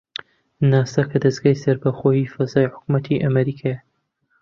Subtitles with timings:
[0.69, 3.77] ناسا کە دەزگای سەربەخۆی فەزای حکوومەتی ئەمریکایە